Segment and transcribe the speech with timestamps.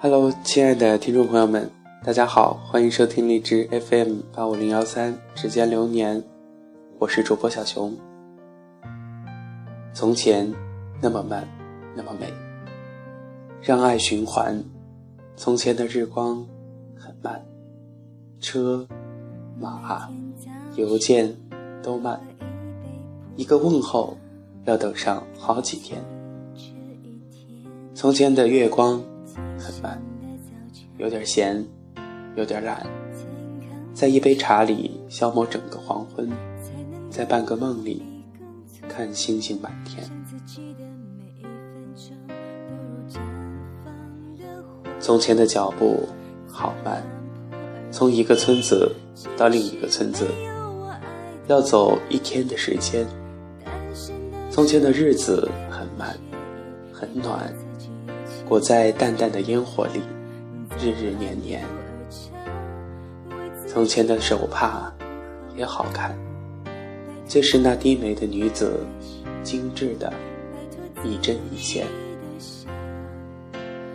[0.00, 1.68] Hello，亲爱的听众朋友们，
[2.04, 6.22] 大家好，欢迎收听荔枝 FM 八五零幺三时间流年，
[7.00, 7.92] 我是主播小熊。
[9.92, 10.54] 从前
[11.00, 11.48] 那么慢，
[11.96, 12.32] 那么美，
[13.60, 14.62] 让爱循环。
[15.34, 16.46] 从前的日光
[16.96, 17.44] 很慢，
[18.38, 18.86] 车
[19.58, 20.08] 马
[20.76, 21.36] 邮件
[21.82, 22.20] 都慢，
[23.34, 24.16] 一个问候
[24.64, 26.00] 要等上好几天。
[27.96, 29.02] 从前的月光。
[30.98, 31.64] 有点咸，
[32.36, 32.86] 有点懒，
[33.94, 36.28] 在一杯茶里消磨整个黄昏，
[37.10, 38.02] 在半个梦里
[38.88, 40.04] 看星星满天。
[45.00, 46.08] 从前的脚步
[46.48, 47.02] 好慢，
[47.90, 48.92] 从一个村子
[49.36, 50.26] 到另一个村子，
[51.46, 53.06] 要走一天的时间。
[54.50, 56.18] 从前的日子很慢，
[56.92, 57.54] 很暖。
[58.48, 60.00] 裹在淡淡的烟火里，
[60.80, 61.62] 日日年年。
[63.66, 64.90] 从前的手帕
[65.54, 66.16] 也好看，
[67.26, 68.80] 就是那低眉的女子，
[69.42, 70.10] 精致的，
[71.04, 71.86] 一针一线。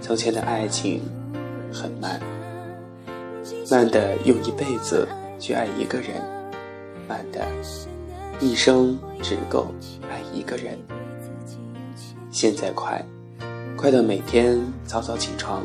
[0.00, 1.02] 从前的爱情
[1.70, 2.18] 很慢，
[3.70, 5.06] 慢的用一辈子
[5.38, 6.22] 去爱一个人，
[7.06, 7.46] 慢的
[8.40, 9.66] 一生只够
[10.10, 10.78] 爱一个人。
[12.30, 13.04] 现在快。
[13.78, 15.62] 快到每天早早起床，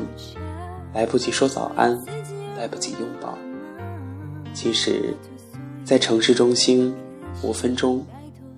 [0.94, 2.00] 来不及说早安，
[2.56, 3.36] 来不及拥抱。
[4.54, 5.12] 其实，
[5.84, 6.94] 在城市中心，
[7.42, 8.06] 五分钟，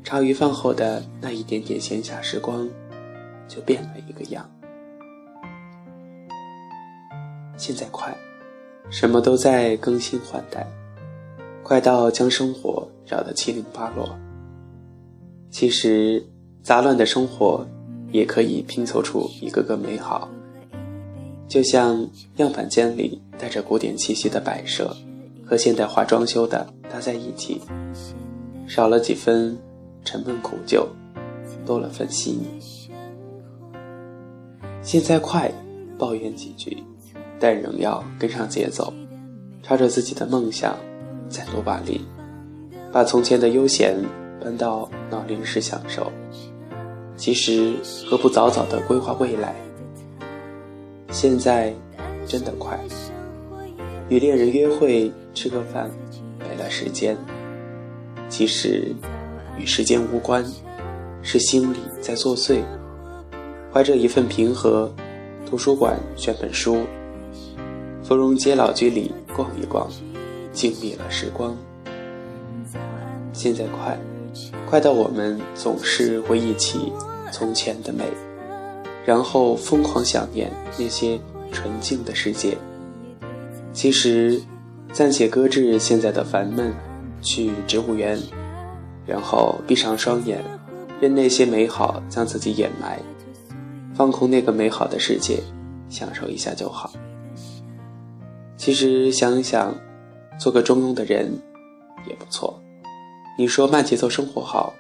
[0.05, 2.69] 茶余饭后的那一点点闲暇时光，
[3.49, 4.47] 就变了一个样。
[7.57, 8.15] 现在快，
[8.91, 10.71] 什么都在更新换代，
[11.63, 14.07] 快到将生活扰得七零八落。
[15.51, 16.23] 其实，
[16.63, 17.67] 杂乱的生活。
[18.13, 20.29] 也可以拼凑出一个个美好，
[21.49, 24.97] 就像样板间里带着古典气息的摆设
[25.45, 27.61] 和现代化装修的搭在一起，
[28.67, 29.57] 少了几分
[30.05, 30.89] 沉闷苦旧，
[31.65, 32.47] 多了份细腻。
[34.83, 35.53] 现在快，
[35.99, 36.83] 抱怨几句，
[37.41, 38.93] 但仍要跟上节奏，
[39.63, 40.77] 朝着自己的梦想
[41.29, 42.01] 再努把力，
[42.93, 43.97] 把从前的悠闲
[44.41, 46.11] 搬到闹铃时享受。
[47.17, 47.75] 其实
[48.09, 49.55] 何不早早的规划未来？
[51.11, 51.75] 现在
[52.27, 52.79] 真的快，
[54.09, 55.91] 与恋人约会吃个饭，
[56.39, 57.17] 没了时间。
[58.29, 58.95] 其实
[59.59, 60.45] 与时间无关，
[61.23, 62.61] 是心里在作祟。
[63.73, 64.93] 怀着一份平和，
[65.49, 66.85] 图书馆选本书，
[68.03, 69.89] 芙蓉街老居里逛一逛，
[70.53, 71.57] 静谧了时光。
[73.33, 73.99] 现在快。
[74.69, 76.93] 快到我们总是回忆起
[77.31, 78.05] 从前的美，
[79.05, 81.19] 然后疯狂想念那些
[81.53, 82.57] 纯净的世界。
[83.73, 84.41] 其实，
[84.93, 86.73] 暂且搁置现在的烦闷，
[87.21, 88.19] 去植物园，
[89.07, 90.43] 然后闭上双眼，
[91.01, 93.01] 任那些美好将自己掩埋，
[93.95, 95.43] 放空那个美好的世界，
[95.89, 96.91] 享受一下就好。
[98.57, 99.75] 其实想一想，
[100.41, 101.31] 做个中庸的人
[102.09, 102.59] 也不错。
[103.39, 104.73] 你说慢节奏生活好，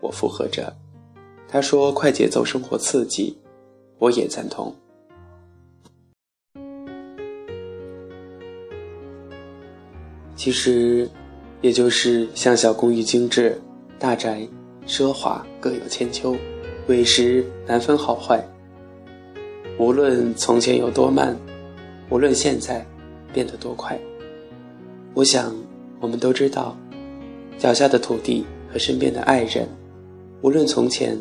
[0.00, 0.72] 我附和着；
[1.48, 3.36] 他说快节奏生活刺激，
[3.98, 4.72] 我也赞同。
[10.36, 11.10] 其实，
[11.60, 13.60] 也就是像小公寓精致，
[13.98, 14.46] 大宅
[14.86, 16.36] 奢华各有千秋，
[16.86, 18.40] 委实难分好坏。
[19.80, 21.36] 无论从前有多慢，
[22.08, 22.86] 无论现在
[23.32, 23.98] 变得多快，
[25.12, 25.52] 我想
[26.00, 26.76] 我们都知道。
[27.58, 29.66] 脚下的土地和身边的爱人，
[30.42, 31.18] 无论从前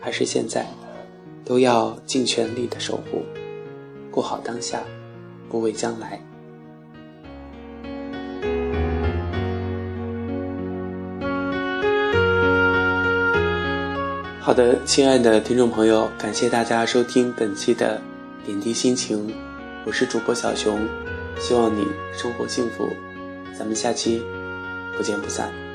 [0.00, 0.66] 还是现在，
[1.44, 3.22] 都要尽全力的守护，
[4.10, 4.82] 过好当下，
[5.48, 6.20] 不畏将来。
[14.40, 18.00] 好的，亲爱的听众朋友，感谢大家收听本期的
[18.44, 19.32] 点滴心情，
[19.86, 20.80] 我是主播小熊，
[21.38, 22.88] 希望你生活幸福，
[23.56, 24.22] 咱们下期
[24.96, 25.67] 不见不散。